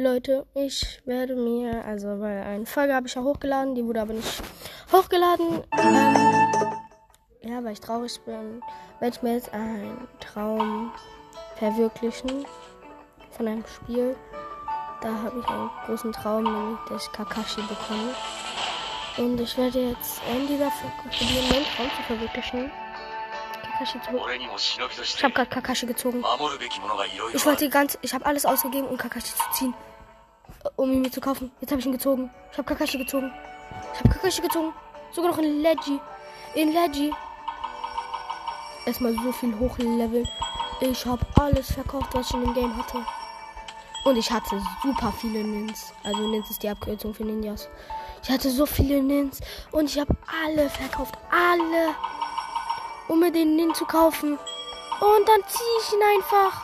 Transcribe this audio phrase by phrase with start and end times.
[0.00, 4.14] Leute, ich werde mir, also weil eine Folge habe ich ja hochgeladen, die wurde aber
[4.14, 4.42] nicht
[4.90, 5.62] hochgeladen.
[5.78, 6.16] Ähm,
[7.42, 8.62] ja, weil ich traurig bin,
[8.98, 10.90] werde ich mir jetzt einen Traum
[11.56, 12.46] verwirklichen
[13.32, 14.16] von einem Spiel.
[15.02, 18.14] Da habe ich einen großen Traum, nämlich dass ich Kakashi bekomme.
[19.18, 22.70] Und ich werde jetzt in dieser Folge probieren, meinen Traum zu verwirklichen.
[23.80, 26.22] Kakashi zu Ich habe gerade Kakashi gezogen.
[27.32, 29.74] Ich wollte ganz, ich habe alles ausgegeben, um Kakashi zu ziehen.
[30.76, 31.50] Um ihn mir zu kaufen.
[31.60, 32.30] Jetzt habe ich ihn gezogen.
[32.52, 33.32] Ich habe Kakashi gezogen.
[33.94, 34.74] Ich habe Kakashi gezogen.
[35.12, 35.98] Sogar noch in Leggy.
[36.54, 37.10] In Leggy.
[38.84, 40.28] Erstmal so viel hochleveln.
[40.80, 43.02] Ich habe alles verkauft, was ich in dem Game hatte.
[44.04, 45.94] Und ich hatte super viele Nins.
[46.04, 47.68] Also Nins ist die Abkürzung für Ninjas.
[48.22, 49.40] Ich hatte so viele Nins.
[49.70, 51.14] Und ich habe alle verkauft.
[51.30, 51.94] Alle
[53.10, 54.38] um mir den Nin zu kaufen.
[55.00, 56.62] Und dann ziehe ich ihn einfach.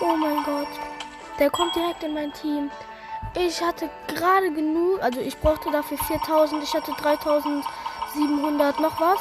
[0.00, 0.68] Oh mein Gott.
[1.38, 2.70] Der kommt direkt in mein Team.
[3.34, 9.20] Ich hatte gerade genug, also ich brauchte dafür 4000, ich hatte 3700 noch was.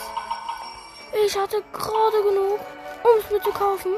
[1.26, 2.60] Ich hatte gerade genug,
[3.04, 3.92] um es mir zu kaufen.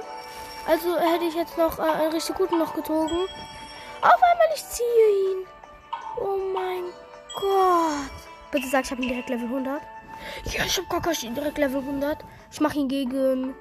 [0.67, 3.27] Also hätte ich jetzt noch äh, einen richtig guten noch gezogen.
[4.02, 5.45] Auf einmal ich ziehe ihn.
[6.19, 6.86] Oh mein
[7.36, 8.11] Gott.
[8.52, 9.81] Bitte sag, ich habe ihn direkt Level 100.
[10.45, 12.19] Ja, ich habe Kakashi direkt Level 100.
[12.52, 13.53] Ich mache ihn gegen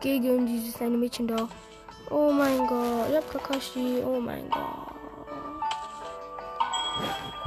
[0.00, 1.48] gegen dieses kleine Mädchen da.
[2.10, 4.02] Oh mein Gott, ich habe Kakashi.
[4.04, 4.92] Oh mein Gott.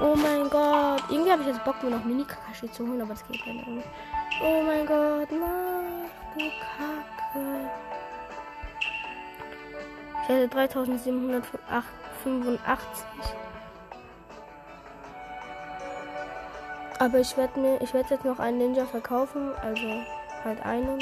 [0.02, 1.04] Oh mein Gott.
[1.10, 3.70] Irgendwie habe ich jetzt Bock, mir noch Mini Kakashi zu holen, aber das geht leider
[3.70, 3.88] nicht.
[4.42, 7.70] Oh mein Gott, nein, du Kacke.
[10.24, 13.39] Ich hatte 3785.
[17.00, 19.88] Aber ich werde mir, ich werde jetzt noch einen Ninja verkaufen, also
[20.44, 21.02] halt einen.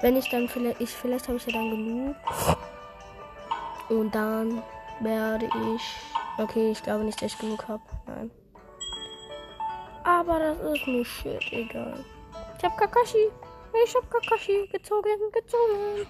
[0.00, 2.16] Wenn ich dann vielleicht, ich, vielleicht habe ich ja dann genug.
[3.90, 4.62] Und dann
[5.00, 5.82] werde ich,
[6.38, 7.82] okay, ich glaube nicht, dass ich genug habe.
[8.06, 8.30] Nein.
[10.04, 12.02] Aber das ist mir shit egal.
[12.56, 13.30] Ich habe Kakashi.
[13.84, 16.06] Ich habe Kakashi gezogen, gezogen.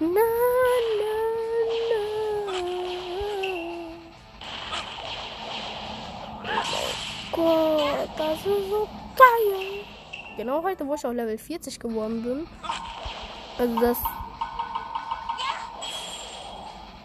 [0.00, 1.29] Na, na,
[7.40, 9.84] Gott, das ist so geil.
[10.36, 12.46] Genau heute, wo ich auf Level 40 geworden bin.
[13.58, 13.98] Also das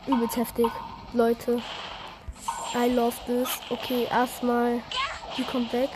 [0.07, 0.67] übelst heftig.
[1.13, 1.61] Leute.
[2.75, 3.47] I love this.
[3.69, 4.81] Okay, erstmal.
[5.37, 5.89] Die kommt weg.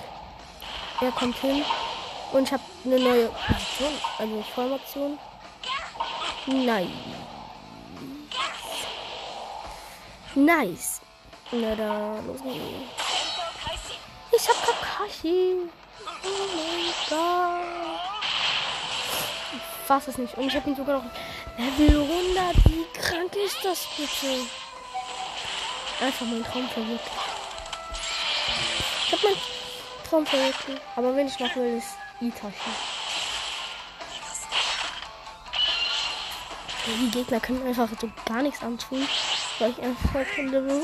[1.02, 1.64] Er kommt hin.
[2.32, 3.94] Und ich habe eine neue Position.
[4.18, 5.20] Also Formation.
[6.46, 6.92] Nein.
[10.36, 11.02] Nice.
[11.52, 12.99] Na da, los geht's.
[14.32, 15.56] Ich hab Kakashi.
[16.24, 18.00] Oh mein Gott.
[19.54, 20.36] Ich fass es nicht.
[20.36, 21.06] Und ich hab ihn sogar noch
[21.58, 22.56] Level 100.
[22.66, 24.46] Wie krank ist das bitte?
[26.00, 27.12] Einfach mein Traum verwirklicht.
[29.06, 29.38] Ich hab meinen
[30.08, 30.82] Traum verwirklicht.
[30.96, 31.90] Aber wenn ich noch will, ist
[32.22, 32.54] Itachi.
[36.86, 39.08] Die Gegner können einfach so gar nichts antun,
[39.60, 40.82] weil ich einfach von der bin.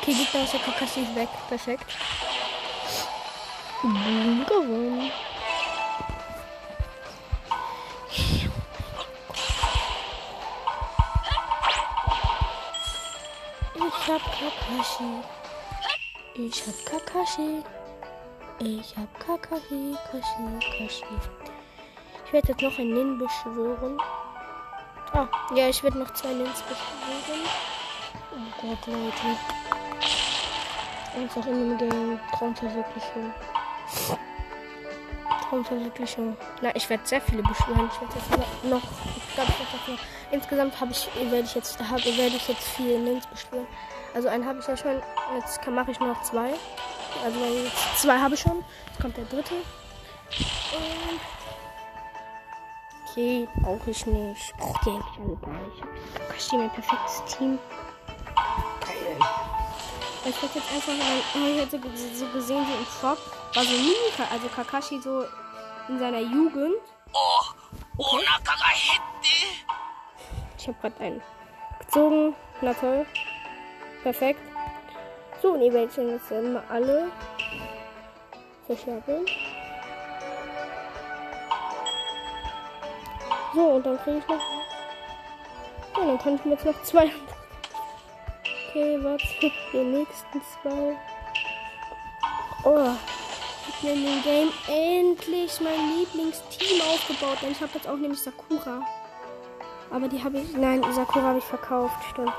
[0.00, 1.28] Okay, Gegner aus der Kakashi ist weg.
[1.48, 1.86] Perfekt.
[3.82, 5.10] Boom, gewonnen.
[13.74, 15.22] Ich hab Kakashi.
[16.34, 17.62] Ich hab Kakashi.
[18.60, 21.04] Ich hab Kakashi, Kashi, Kashi.
[22.24, 24.00] Ich werde jetzt noch einen Nin beschwören.
[25.12, 27.42] Ah, ja, ich werde noch zwei Nins beschwören.
[28.32, 29.38] Oh Gott, Leute.
[31.14, 33.32] Einfach in dem Game Traumverwirklichung.
[35.48, 36.36] Traumverwirklichung.
[36.60, 37.90] Na, ich werde sehr viele beschwören.
[37.92, 38.30] Ich werde jetzt
[38.64, 38.82] noch,
[39.16, 39.98] ich glaube, ich werde noch.
[40.32, 43.66] Insgesamt habe ich, werde ich jetzt, hab, werde ich jetzt vier Nins beschwören.
[44.14, 45.02] Also einen habe ich ja schon.
[45.34, 46.50] Jetzt mache ich nur noch zwei.
[47.24, 47.38] Also
[47.96, 48.64] zwei habe ich schon.
[48.86, 49.54] Jetzt kommt der dritte.
[50.72, 51.20] Und
[53.08, 54.56] okay, brauche ich nicht.
[54.56, 56.36] Brauche die eigentlich alle gleich.
[56.36, 57.58] Ich habe mein perfektes Team.
[58.80, 59.45] Geil.
[60.28, 60.92] Ich werde jetzt einfach,
[61.34, 61.80] weil ich hätte
[62.14, 63.18] so gesehen, wie im Shop
[63.54, 63.94] war so Mini,
[64.28, 65.24] also Kakashi so
[65.88, 66.74] in seiner Jugend.
[67.96, 68.24] Okay.
[70.58, 71.22] Ich habe gerade einen
[71.78, 72.34] gezogen.
[72.60, 73.06] Na toll.
[74.02, 74.40] Perfekt.
[75.40, 77.12] So, und ihr werdet jetzt immer alle
[78.66, 79.26] verschärfen.
[83.54, 84.40] So, und dann kriege ich noch.
[85.98, 87.12] Ja, dann kann ich mir jetzt noch zwei.
[88.76, 89.52] Okay, warte.
[89.72, 90.98] Die nächsten zwei.
[92.62, 92.90] Oh.
[93.68, 97.38] Ich mir in dem Game endlich mein Lieblingsteam aufgebaut.
[97.40, 98.86] Denn ich habe jetzt auch nämlich Sakura.
[99.90, 100.52] Aber die habe ich.
[100.52, 101.96] Nein, Sakura habe ich verkauft.
[102.10, 102.34] Stimmt.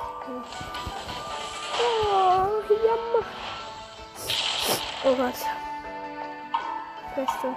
[1.80, 3.26] Oh, jammer.
[5.06, 5.34] Oh Gott.
[7.16, 7.56] Beste.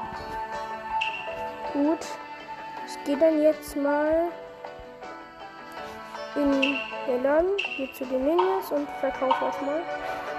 [1.75, 2.07] Gut.
[2.87, 4.31] Ich gehe dann jetzt mal
[6.35, 9.83] in Laden, gehe zu den Ninjas und verkaufe das mal.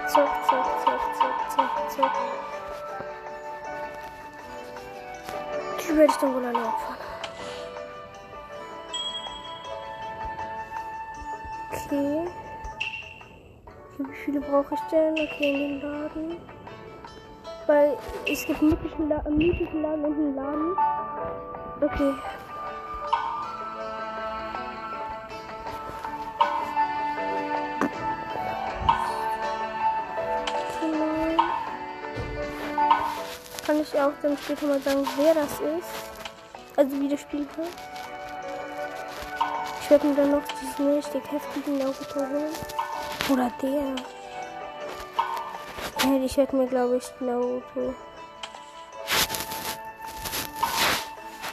[0.06, 2.12] Zack, zack, zack, zack, zack, zack.
[5.80, 6.96] Die werde ich dann wohl alle opfern.
[11.72, 12.28] Okay.
[13.98, 15.12] Wie viele brauche ich denn?
[15.12, 16.40] Okay, in den Laden.
[17.66, 17.96] Weil
[18.26, 20.76] es gibt einen mythischen Laden und einen Laden.
[21.80, 22.14] Okay.
[34.06, 36.12] Auch dann später mal sagen, wer das ist.
[36.76, 37.70] Also wie das Spiel heißt.
[39.82, 42.54] Ich werde mir dann noch diesen richtig heftigen Naruto holen.
[43.30, 43.94] Oder der.
[46.04, 47.94] Ja, ich werde mir, glaube ich, Naruto.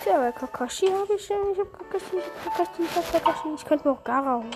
[0.04, 1.36] Tja, bei Kakashi habe ich ja.
[1.51, 3.54] Ich habe Kakashi, ich habe Kakashi, ich habe Kakashi.
[3.56, 4.51] Ich könnte mir auch Gara holen.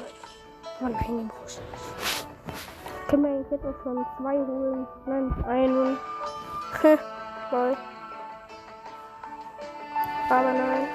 [0.79, 3.07] Aber nein, den brauche ich nicht.
[3.09, 4.87] Können wir jetzt auch schon zwei holen?
[5.05, 5.97] Nein, einen.
[7.53, 7.77] Toll.
[10.27, 10.87] Aber nein.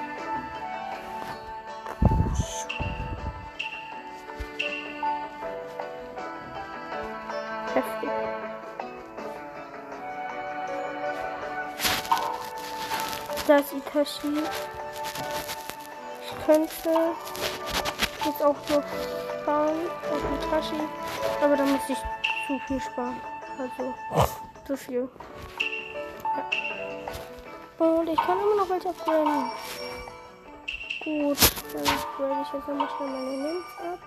[7.73, 8.09] Heftig.
[13.47, 14.43] Da ist Itachi.
[16.25, 16.69] Ich könnte
[18.25, 18.83] jetzt auch noch
[19.41, 19.79] sparen
[20.11, 20.81] auf Itachi.
[21.41, 21.97] Aber da muss ich
[22.47, 23.15] zu viel sparen.
[23.57, 23.93] Also
[24.67, 25.09] zu viel.
[28.09, 29.51] Und ich kann immer noch welche upgraden.
[31.03, 31.37] Gut,
[31.73, 31.83] dann
[32.17, 33.99] grade ich jetzt nochmal schnell meine Links ab.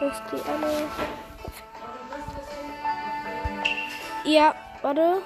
[0.00, 0.88] Dass die alle.
[4.24, 5.22] Ja, warte.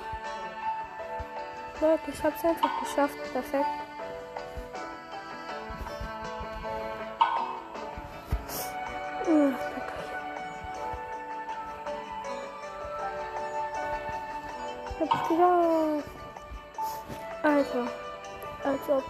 [1.80, 3.32] Leute, ich hab's einfach geschafft.
[3.32, 3.87] Perfekt.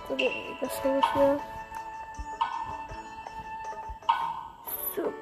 [0.08, 1.40] Das hier.
[4.96, 5.12] Super.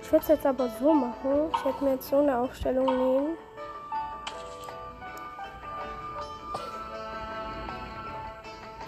[0.00, 1.50] Ich würde es jetzt aber so machen.
[1.52, 3.38] Ich werde mir jetzt so eine Aufstellung nehmen.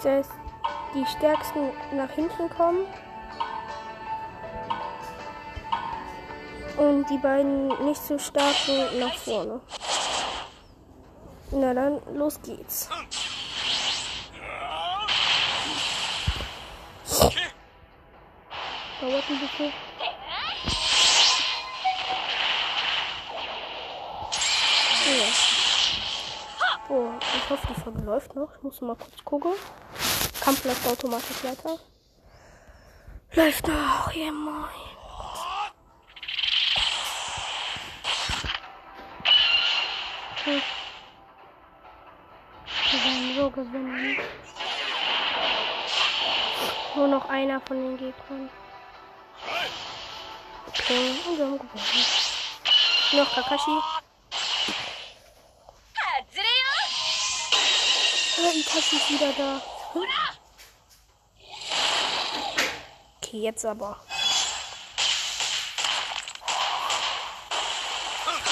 [0.02, 0.28] Dass
[0.94, 2.86] die stärksten nach hinten kommen.
[6.76, 9.60] Und die beiden nicht so starken nach vorne.
[11.50, 12.88] Na dann, los geht's.
[19.00, 19.72] Dauert ein bisschen.
[25.06, 25.26] Ja.
[26.88, 28.54] Oh, ich hoffe, die Folge läuft noch.
[28.56, 29.52] Ich muss mal kurz gucken.
[30.40, 31.78] Kampf läuft automatisch weiter.
[33.34, 34.64] Läuft noch, moin.
[40.44, 40.62] Hm
[43.34, 44.16] so gewinnen.
[46.94, 48.48] Nur noch einer von den Gegnern.
[50.76, 52.04] Okay, und wir haben gewonnen.
[53.12, 53.78] Noch Kakashi.
[58.36, 59.60] Ah, Itachi ist wieder da.
[63.16, 63.96] Okay, jetzt aber.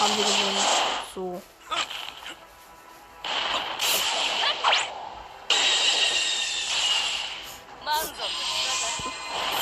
[0.01, 0.67] Haben wir gewonnen.
[1.15, 1.43] So.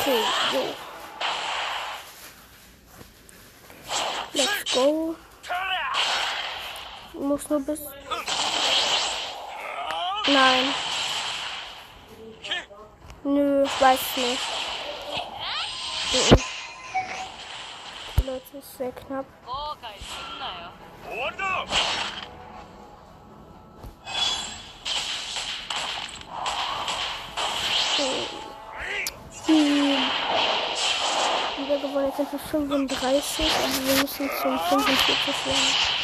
[0.00, 0.74] Okay, so.
[4.32, 5.16] Let's go.
[7.50, 7.80] Ich muss nur bis.
[10.28, 10.74] Nein.
[13.24, 14.40] Nö, ich weiß nicht.
[18.24, 19.26] Leute, ist sehr knapp.
[31.80, 32.06] gewonnen.
[32.06, 35.99] Jetzt sind wir 35, also wir müssen zum 45 werden.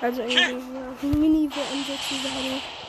[0.00, 2.83] Also in dieser Mini-WM sozusagen.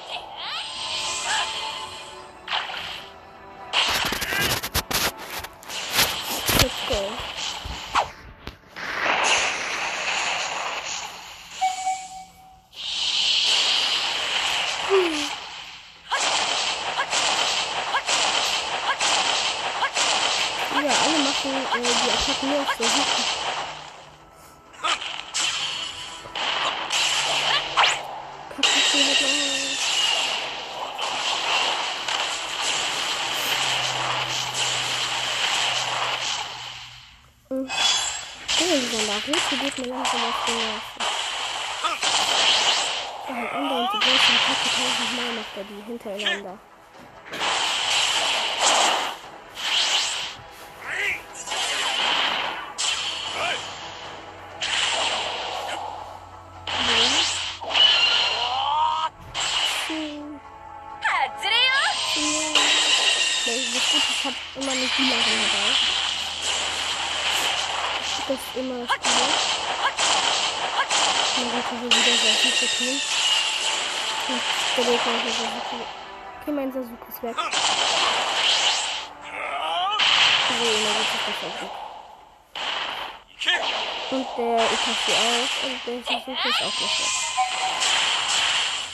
[84.85, 85.63] Der Itachi auch.
[85.65, 86.91] Und der Sasuke ist auch weg.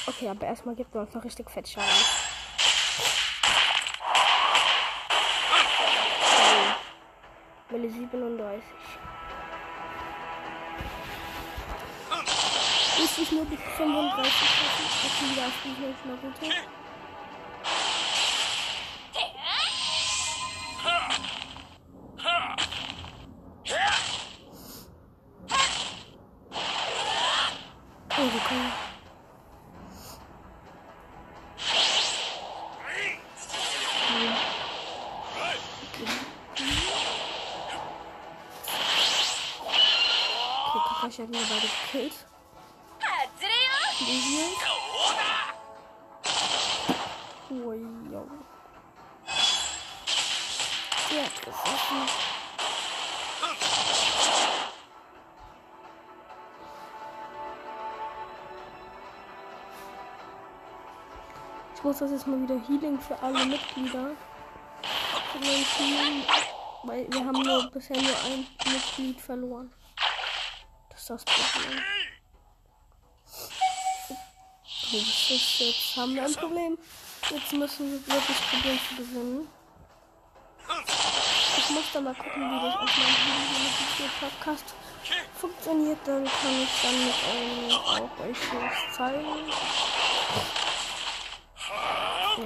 [0.07, 1.89] Okay, aber erstmal gibt er uns noch richtig fett Schaden.
[7.69, 8.63] Welle 37.
[13.03, 14.85] Ist nicht nur bis 35 schaffen.
[15.03, 16.07] Jetzt wieder auf die Hälfte
[62.01, 64.11] das jetzt mal wieder Healing für alle Mitglieder.
[66.83, 69.71] Weil wir haben nur bisher nur ein Mitglied verloren.
[70.89, 71.79] Das ist das Problem.
[74.93, 76.77] Ist jetzt haben wir ein Problem.
[77.29, 79.47] Jetzt müssen wir wirklich probieren zu gewinnen.
[81.57, 84.73] Ich muss dann mal gucken, wie das auf meinem Podcast
[85.35, 85.99] funktioniert.
[86.05, 89.51] Dann kann ich dann mit euch auch euch das zeigen.
[92.37, 92.43] Ja.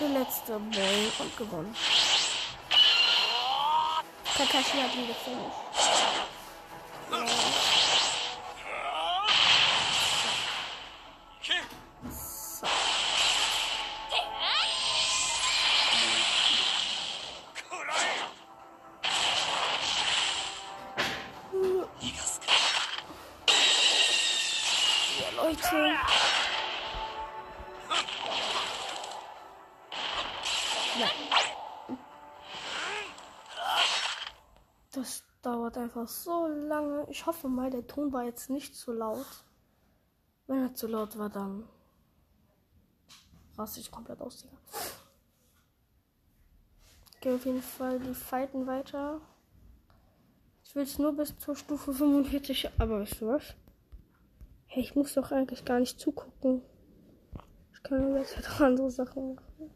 [0.00, 1.76] Der letzte Boy und gewonnen.
[4.36, 6.21] Kakashi hat wieder finish.
[36.02, 37.06] Einfach so lange.
[37.10, 39.26] Ich hoffe mal, der Ton war jetzt nicht zu laut.
[40.46, 41.68] Wenn er zu laut war, dann
[43.56, 44.56] raste ich komplett aus, Digga.
[47.16, 49.20] Okay, auf jeden Fall, die fighten weiter.
[50.64, 53.54] Ich will es nur bis zur Stufe 45, aber weißt du was?
[54.66, 56.62] Hey, ich muss doch eigentlich gar nicht zugucken.
[57.74, 59.70] Ich kann jetzt halt andere Sachen machen.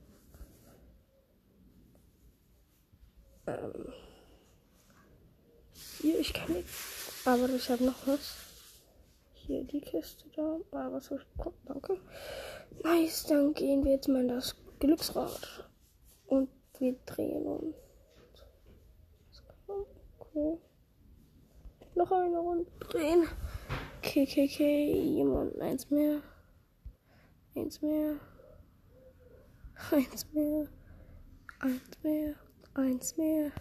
[3.46, 4.05] Ähm.
[6.28, 6.68] Ich nicht.
[7.24, 8.36] Aber ich habe noch was.
[9.32, 10.58] Hier die Kiste da.
[10.72, 11.56] Ah, was bekommen?
[11.66, 12.00] Danke.
[12.82, 15.68] Nice, dann gehen wir jetzt mal in das Glücksrad.
[16.26, 17.76] Und wir drehen uns.
[20.18, 20.58] Okay.
[21.94, 23.28] Noch eine Runde drehen.
[23.98, 24.92] Okay, okay, okay.
[24.92, 26.22] Jemand, eins mehr.
[27.54, 28.16] Eins mehr.
[29.92, 30.66] Eins mehr.
[31.60, 32.34] Eins mehr.
[32.74, 33.52] Eins mehr.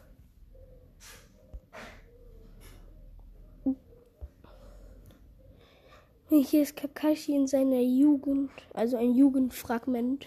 [6.44, 10.26] Hier ist Kakashi in seiner Jugend, also ein Jugendfragment.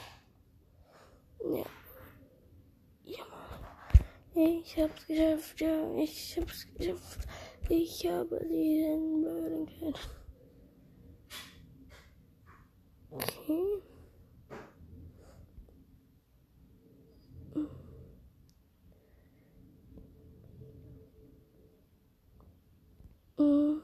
[1.44, 1.64] Ja.
[3.04, 3.24] Ja.
[4.34, 7.20] Ich hab's geschafft, ja, ich hab's geschafft.
[7.68, 9.98] Ich habe diesen blöden Kind.
[13.10, 13.82] Okay.
[23.38, 23.82] Mm.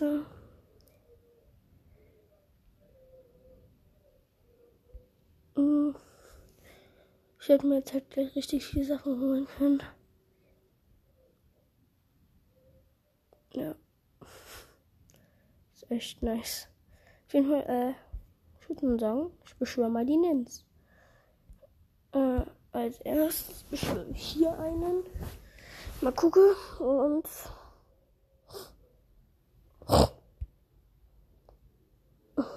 [0.00, 0.24] scheiße.
[5.56, 5.94] Hm.
[7.39, 9.82] Ich hätte mir jetzt halt gleich richtig viele Sachen holen können.
[13.52, 13.74] Ja.
[15.74, 16.68] Ist echt nice.
[17.26, 17.94] Auf jeden Fall, äh,
[18.60, 20.64] ich würde nur sagen, ich beschwöre mal die Nens.
[22.12, 22.42] Äh,
[22.72, 25.04] als erstes beschwöre ich hier einen.
[26.00, 27.26] Mal gucken und.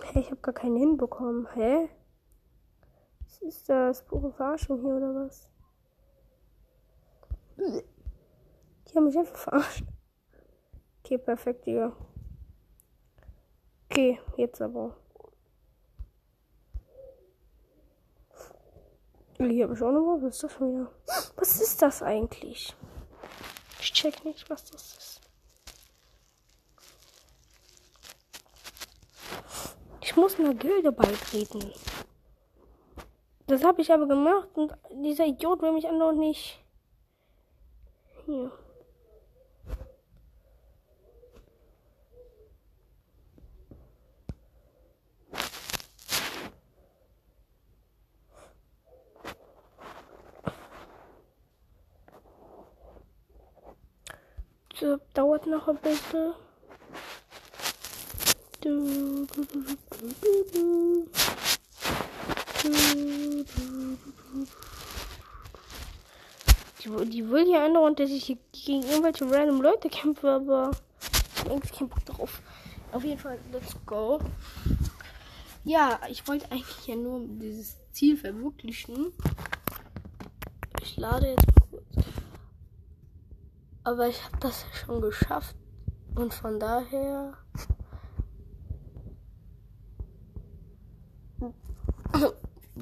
[0.03, 1.47] Hey, ich habe gar keinen hinbekommen.
[1.55, 1.89] Hä?
[3.33, 4.05] Was ist das?
[4.05, 5.49] Pure Verarschung hier oder was?
[7.57, 9.83] Die haben mich einfach verarscht.
[10.99, 11.95] Okay, perfekt, Digga.
[13.89, 14.95] Okay, jetzt aber.
[19.37, 20.23] Hier habe ich auch noch was.
[20.23, 20.91] Was ist das schon wieder?
[21.35, 22.75] Was ist das eigentlich?
[23.79, 25.21] Ich check nicht, was das ist.
[30.01, 31.73] Ich muss einer Gilde beitreten.
[33.53, 36.59] Das habe ich aber gemacht und dieser Idiot will mich andauernd nicht.
[38.25, 38.51] Hier.
[54.73, 56.33] So, dauert noch ein bisschen.
[58.61, 61.07] Du, du, du,
[62.63, 63.45] die,
[67.09, 70.71] die will hier andauernd, dass ich hier gegen irgendwelche random Leute kämpfe, aber
[71.35, 72.41] ich habe keinen Bock drauf.
[72.91, 74.19] Auf jeden Fall, let's go.
[75.65, 79.13] Ja, ich wollte eigentlich ja nur dieses Ziel verwirklichen.
[80.81, 81.83] Ich lade jetzt kurz.
[83.83, 85.55] Aber ich habe das schon geschafft.
[86.15, 87.33] Und von daher.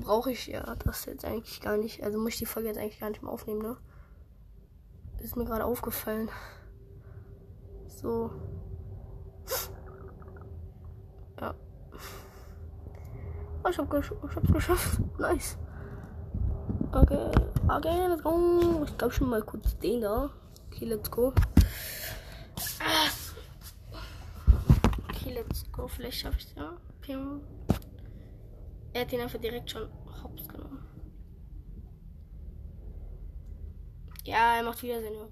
[0.01, 2.03] Brauche ich ja das jetzt eigentlich gar nicht.
[2.03, 3.77] Also muss ich die Folge jetzt eigentlich gar nicht mehr aufnehmen, ne?
[5.19, 6.29] Ist mir gerade aufgefallen.
[7.87, 8.31] So.
[11.39, 11.53] Ja.
[13.63, 14.99] Oh, ich, hab gesch ich hab's geschafft.
[15.19, 15.57] Nice.
[16.93, 17.31] Okay,
[17.69, 18.83] okay, let's go.
[18.85, 20.31] Ich glaube schon mal kurz den da.
[20.67, 21.33] Okay, let's go.
[25.09, 25.87] Okay, let's go.
[25.87, 26.73] Vielleicht schaffe ich es ja.
[27.01, 27.41] Pim.
[28.93, 29.89] Er hat ihn einfach direkt schon
[30.23, 30.86] hops genommen.
[34.23, 35.27] Ja, er macht wieder seine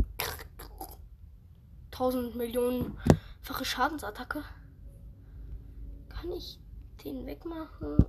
[1.91, 4.43] 1000 Millionenfache Schadensattacke.
[6.07, 6.59] Kann ich
[7.03, 8.05] den wegmachen?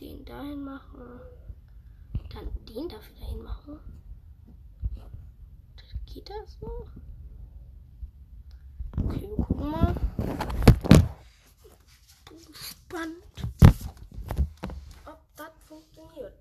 [0.00, 1.20] Den dahin machen?
[2.30, 3.78] Dann den dafür dahin machen?
[6.06, 6.88] Geht das so?
[8.96, 9.94] Okay, gucken mal.
[12.50, 13.22] Spannend.
[15.04, 16.32] Ob das funktioniert.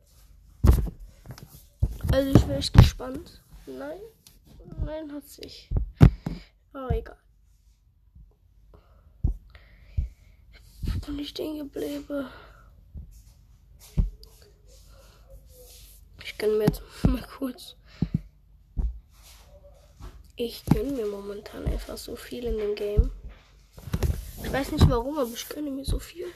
[2.17, 3.43] Also ich bin echt gespannt.
[3.67, 3.99] Nein.
[4.83, 5.69] Nein, hat sich.
[6.73, 7.15] Aber egal.
[11.07, 12.25] Und ich stehen geblieben.
[16.23, 17.75] Ich kann mir jetzt mal kurz
[20.39, 23.11] ich gönne mir momentan einfach so viel in dem Game.
[24.43, 26.27] Ich weiß nicht warum, aber ich gönne mir so viel.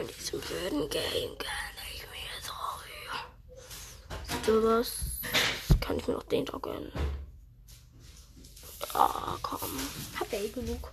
[0.00, 1.63] In diesem blöden Game so
[4.44, 4.62] viel.
[4.62, 5.20] So was
[5.80, 6.92] kann ich mir noch den da gönnen.
[8.92, 9.70] Ah, komm.
[10.18, 10.92] Hab ja eh genug.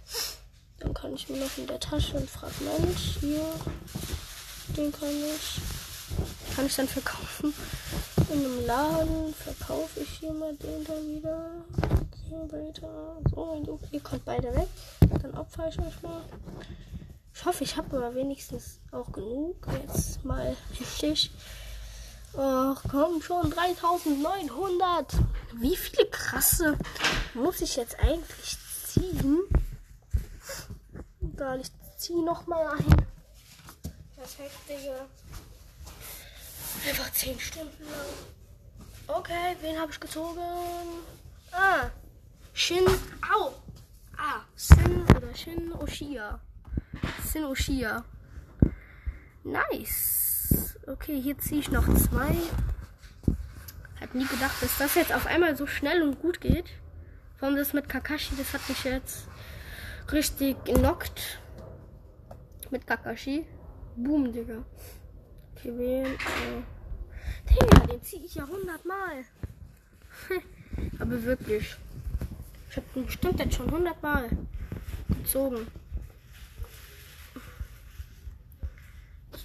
[0.79, 3.45] Dann kann ich mir noch in der Tasche ein Fragment hier.
[4.75, 5.61] Den kann ich.
[6.55, 7.53] Kann ich dann verkaufen.
[8.31, 11.51] In einem Laden verkaufe ich hier mal den da wieder.
[12.27, 13.17] Kilometer.
[13.29, 14.67] So, ihr kommt beide weg.
[15.21, 16.23] Dann opfer ich euch mal.
[17.33, 19.67] Ich hoffe, ich habe aber wenigstens auch genug.
[19.83, 21.31] Jetzt mal richtig.
[22.37, 25.13] Ach komm schon, 3900.
[25.53, 26.77] Wie viele krasse
[27.33, 29.39] muss ich jetzt eigentlich ziehen?
[31.21, 33.05] Egal, ich ziehe nochmal ein.
[34.15, 35.05] Das heftige.
[36.87, 39.17] Einfach 10 Stunden lang.
[39.19, 40.39] Okay, wen habe ich gezogen?
[41.51, 41.89] Ah,
[42.53, 42.85] Shin.
[43.33, 43.53] Au!
[44.17, 46.39] Ah, Sin oder Shin Oshia.
[47.25, 48.03] Sin Oshia.
[49.43, 50.20] Nice.
[50.87, 52.35] Okay, hier ziehe ich noch zwei.
[53.99, 56.65] Hab nie gedacht, dass das jetzt auf einmal so schnell und gut geht.
[57.37, 59.27] Vor allem das mit Kakashi, das hat mich jetzt
[60.11, 61.39] richtig genockt.
[62.69, 63.45] Mit Kakashi.
[63.95, 64.63] Boom, Digga.
[65.55, 66.05] Okay, wen?
[66.05, 66.63] Äh.
[67.49, 69.25] Digga, den ziehe ich ja hundertmal.
[70.99, 71.75] Aber wirklich.
[72.69, 74.29] Ich habe den bestimmt jetzt schon hundertmal.
[75.09, 75.67] gezogen.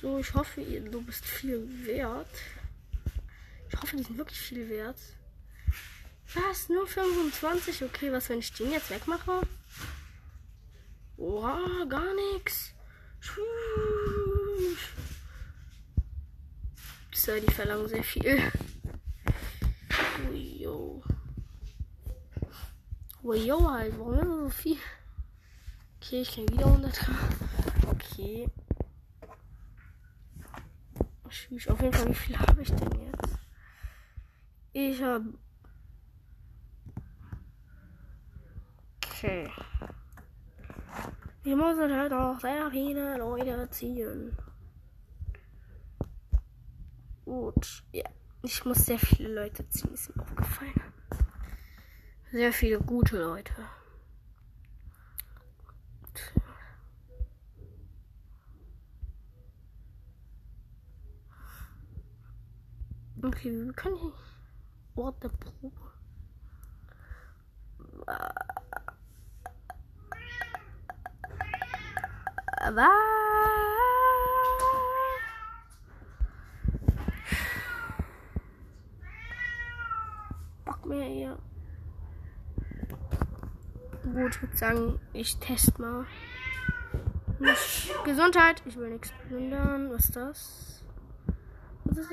[0.00, 2.28] So, ich hoffe, du bist viel wert.
[3.68, 4.98] Ich hoffe, die sind wirklich viel wert.
[6.34, 6.68] Was?
[6.68, 7.84] Nur 25?
[7.84, 9.40] Okay, was, wenn ich den jetzt wegmache?
[11.16, 12.72] Wow, gar nichts.
[17.12, 18.52] So, die verlangen sehr viel.
[20.30, 21.02] Ujo.
[23.22, 24.78] Ujo halt, warum immer so viel?
[25.96, 27.00] Okay, ich krieg wieder 100.
[27.88, 28.46] Okay.
[31.28, 33.38] Ich auf jeden Fall, wie viel habe ich denn jetzt?
[34.72, 35.34] Ich habe.
[39.04, 39.50] Okay.
[41.42, 44.36] Wir müssen halt auch sehr viele Leute ziehen.
[47.24, 48.04] Gut, ja.
[48.42, 50.80] Ich muss sehr viele Leute ziehen, ist mir aufgefallen.
[52.30, 53.52] Sehr viele gute Leute.
[63.26, 64.12] Okay, wir können hier
[64.94, 65.72] Ort der Probe.
[72.72, 72.86] Was?
[80.64, 81.38] Bock mehr hier.
[84.04, 86.06] Gut, ich würde sagen, ich teste mal.
[88.04, 89.90] Gesundheit, ich will nichts plündern.
[89.90, 90.75] Was ist das?
[91.96, 92.06] Das?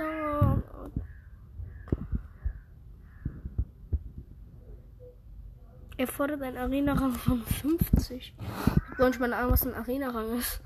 [5.98, 8.34] Er fordert einen Arena-Rang von 50.
[8.38, 10.62] Ich habe nicht mal Ahnung, was ein Arena-Rang ist.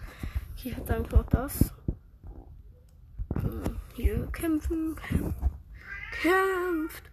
[0.53, 1.73] Okay, ich würde sagen, noch das.
[3.34, 3.63] Hm,
[3.95, 4.95] hier kämpfen.
[6.12, 7.12] Kämpft.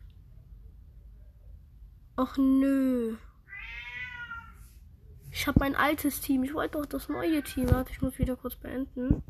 [2.16, 3.16] Ach nö.
[5.32, 6.44] Ich habe mein altes Team.
[6.44, 7.70] Ich wollte doch das neue Team.
[7.70, 9.22] Warte, ich muss wieder kurz beenden.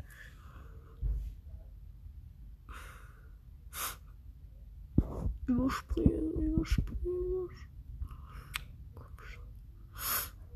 [5.47, 7.65] Überspringen, überspringen, überspringen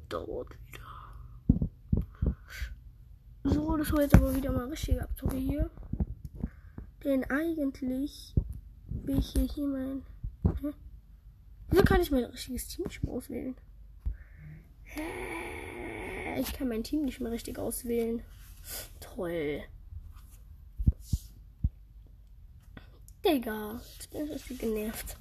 [0.09, 1.63] dauert wieder.
[3.43, 5.69] So, das war jetzt aber wieder mal richtige Abzocke hier.
[7.03, 8.35] Denn eigentlich
[8.87, 10.03] will ich hier, hier mein.
[10.61, 10.73] Hä?
[11.69, 13.55] Wieso kann ich mein richtiges Team nicht mehr auswählen?
[16.39, 18.21] Ich kann mein Team nicht mehr richtig auswählen.
[18.99, 19.61] Toll.
[23.25, 25.17] Digga, jetzt bin ich genervt.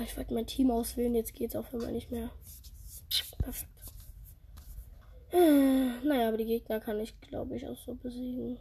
[0.00, 2.30] Ich wollte mein Team auswählen, jetzt geht's auf einmal nicht mehr.
[3.38, 3.70] Perfekt.
[5.32, 8.58] Naja, aber die Gegner kann ich, glaube ich, auch so besiegen.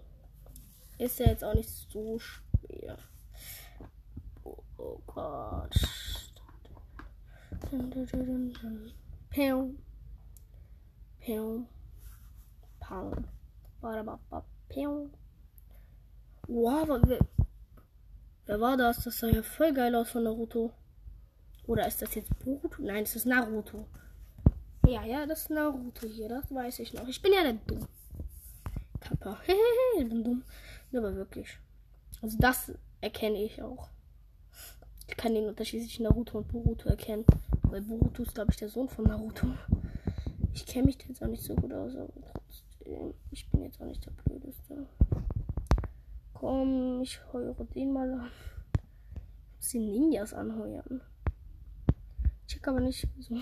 [0.98, 2.98] Ist ja jetzt auch nicht so schwer.
[4.44, 5.76] Oh, oh Gott.
[9.30, 9.74] Pew.
[11.20, 11.66] Pew.
[14.70, 15.10] Pew.
[16.48, 17.02] Wow,
[18.46, 19.04] wer, war das?
[19.04, 20.72] Das sah ja voll geil aus von Naruto.
[21.68, 22.82] Oder ist das jetzt Boruto?
[22.82, 23.88] Nein, es ist Naruto.
[24.88, 27.08] Ja, ja, das ist Naruto hier, das weiß ich noch.
[27.08, 27.88] Ich bin ja der dumm.
[29.00, 29.40] Kappa.
[29.98, 30.44] ich bin dumm.
[30.94, 31.58] Aber wirklich.
[32.22, 33.90] Also das erkenne ich auch.
[35.08, 37.26] Ich kann den Unterschied zwischen Naruto und Boruto erkennen.
[37.64, 39.48] Weil Boruto ist, glaube ich, der Sohn von Naruto.
[40.54, 43.14] Ich kenne mich jetzt auch nicht so gut aus, aber trotzdem.
[43.32, 44.88] Ich bin jetzt auch nicht der Blödeste.
[46.46, 48.30] Komm, ich heure den mal an.
[49.50, 51.02] Ich muss die Ninjas anheuern.
[52.42, 53.42] Ich check aber nicht, so.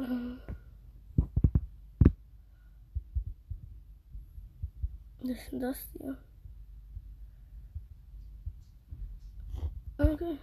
[0.00, 0.40] Ähm,
[5.20, 6.18] was ist denn das hier?
[9.96, 10.38] Okay.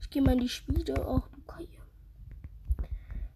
[0.00, 0.94] Ich gehe mal in die Schmiede.
[1.06, 1.68] Ach Kai.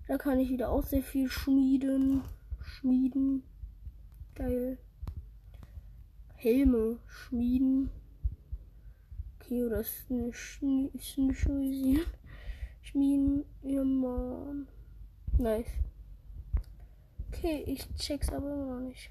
[0.09, 2.23] Da kann ich wieder auch sehr viel schmieden.
[2.63, 3.43] Schmieden.
[4.35, 4.79] Geil.
[6.35, 7.91] Helme schmieden.
[9.37, 12.01] Okay, oder eine Schmieden.
[12.83, 13.45] Schmieden.
[13.63, 14.69] Ja, Mann.
[15.39, 15.67] Nice.
[17.29, 19.11] Okay, ich check's aber noch nicht.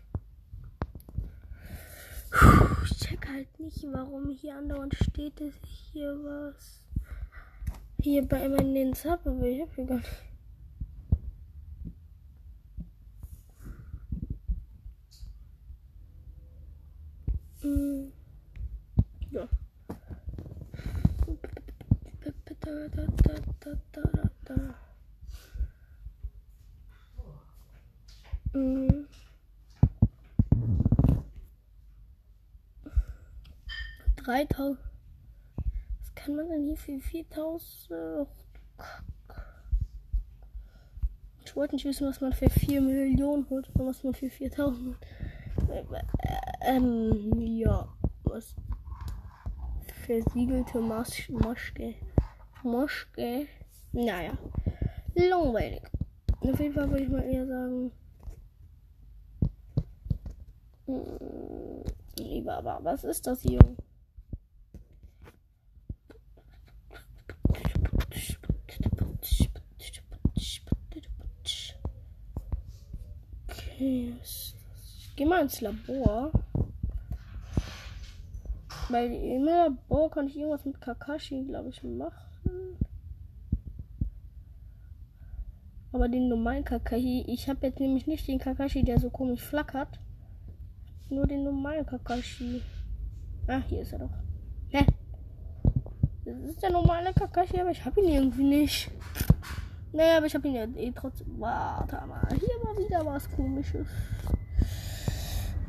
[2.84, 6.84] Ich check halt nicht, warum hier andauernd steht, dass ich hier was
[8.02, 10.29] hier bei meinen Sub, aber ich hab hier gar nicht.
[17.62, 18.12] Mm.
[19.32, 19.48] Ja.
[22.22, 23.06] Da, da, da
[23.60, 24.76] da, da, da, da.
[28.54, 29.08] Mhm.
[34.16, 34.80] Dreitausend.
[36.00, 38.28] Was kann man denn hier für 4000?
[41.44, 44.96] Ich wollte nicht wissen, was man für 4 Millionen holt oder was man für 4000
[45.68, 46.06] holt.
[46.70, 47.88] Ähm, ja.
[48.26, 48.56] Was?
[50.06, 51.96] Versiegelte Mas Moschke.
[52.62, 53.48] Moschke.
[53.92, 54.38] Naja.
[55.16, 55.82] Langweilig.
[56.42, 57.92] Auf jeden Fall würde ich mal eher sagen.
[60.86, 61.84] Hm,
[62.20, 63.60] lieber, aber was ist das hier?
[73.48, 76.32] Okay, ich geh mal ins Labor.
[78.90, 82.18] Weil im Labor kann ich irgendwas mit Kakashi, glaube ich, machen.
[85.92, 90.00] Aber den normalen Kakashi, ich habe jetzt nämlich nicht den Kakashi, der so komisch flackert.
[91.10, 92.62] Nur den normalen Kakashi.
[93.48, 94.14] Ah, hier ist er doch.
[94.70, 94.86] Hä?
[96.26, 98.92] Das ist der normale Kakashi, aber ich habe ihn irgendwie nicht.
[99.92, 101.40] Naja, aber ich habe ihn ja eh trotzdem.
[101.40, 103.88] Warte mal, hier war wieder was komisches.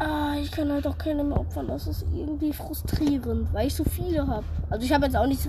[0.01, 1.69] Ah, ich kann halt auch keine mehr opfern.
[1.69, 4.45] Das ist irgendwie frustrierend, weil ich so viele habe.
[4.71, 5.47] Also ich habe jetzt auch nicht.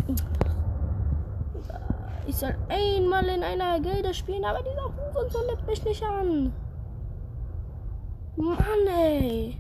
[2.28, 6.54] Ich soll einmal in einer Gilde spielen, aber dieser Hurensohn nimmt mich nicht an.
[8.36, 9.58] Mann, ey.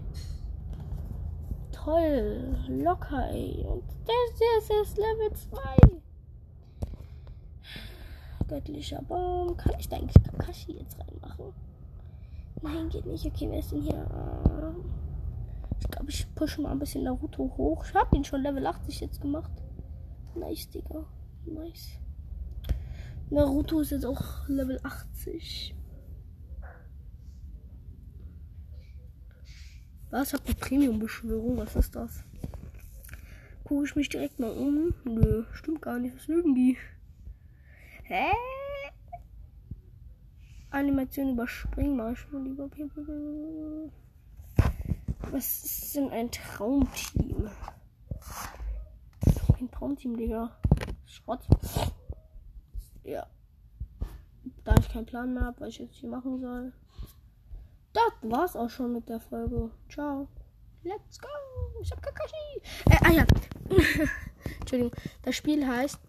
[1.71, 2.55] Toll.
[2.67, 3.65] Locker, ey.
[3.67, 6.01] Und das, ist Level 2
[8.51, 9.55] göttlicher Baum.
[9.55, 11.53] Kann ich da Kakashi jetzt reinmachen?
[12.61, 13.25] Nein, geht nicht.
[13.25, 14.75] Okay, wer ist denn hier?
[15.79, 17.85] Ich glaube, ich pushe mal ein bisschen Naruto hoch.
[17.85, 19.51] Ich habe ihn schon Level 80 jetzt gemacht.
[20.35, 21.05] Nice, Digga.
[21.45, 21.89] Nice.
[23.29, 25.75] Naruto ist jetzt auch Level 80.
[30.11, 30.33] Was?
[30.33, 31.57] Habt ihr Premium-Beschwörung?
[31.57, 32.23] Was ist das?
[33.63, 34.93] Gucke ich mich direkt mal um.
[35.05, 36.15] Nö, stimmt gar nicht.
[36.15, 36.77] Was lügen die?
[38.03, 38.31] Hä?
[40.71, 42.69] Animation überspringen mal schon lieber.
[45.31, 47.49] Was ist denn ein Traumteam?
[49.59, 50.57] Ein Traumteam, Digga.
[51.05, 51.41] Schrott.
[53.03, 53.27] Ja.
[54.63, 56.73] Da ich keinen Plan mehr habe, was ich jetzt hier machen soll.
[57.93, 59.69] Das war's auch schon mit der Folge.
[59.89, 60.27] Ciao.
[60.83, 61.27] Let's go.
[61.81, 62.61] Ich hab Kakashi.
[62.89, 63.25] Äh, ah ja.
[64.59, 64.95] Entschuldigung.
[65.23, 65.99] Das Spiel heißt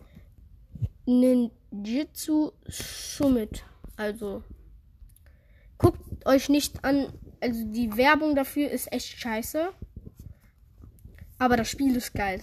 [1.05, 3.65] Ninjitsu Summit.
[3.97, 4.43] Also
[5.79, 7.13] guckt euch nicht an.
[7.41, 9.71] Also die Werbung dafür ist echt scheiße.
[11.39, 12.41] Aber das Spiel ist geil.